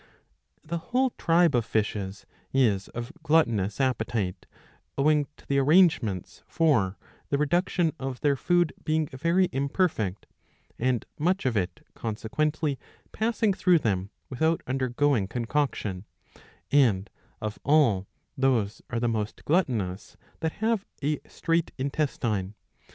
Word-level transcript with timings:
^^ 0.01 0.03
The 0.67 0.79
whole 0.79 1.11
tribe 1.11 1.53
of 1.53 1.63
fishes 1.63 2.25
is 2.51 2.87
of 2.87 3.13
gluttonous 3.21 3.79
appetite, 3.79 4.47
owing 4.97 5.27
to 5.37 5.45
the 5.45 5.59
arrangements 5.59 6.41
for 6.47 6.97
the 7.29 7.37
reduction 7.37 7.93
of 7.99 8.19
their 8.21 8.35
food 8.35 8.73
being 8.83 9.05
very 9.09 9.47
imperfect, 9.51 10.25
and 10.79 11.05
much 11.19 11.45
of 11.45 11.55
it, 11.55 11.85
consequently 11.93 12.79
passing 13.11 13.53
through 13.53 13.77
them 13.77 14.09
without 14.27 14.63
under 14.65 14.89
going 14.89 15.27
concoction; 15.27 16.05
and, 16.71 17.11
of 17.39 17.59
all, 17.63 18.07
those 18.35 18.81
are 18.89 18.99
the 18.99 19.07
most 19.07 19.45
gluttonous 19.45 20.17
"that 20.39 20.53
have 20.53 20.83
a 21.03 21.19
straight 21.27 21.73
intestine. 21.77 22.55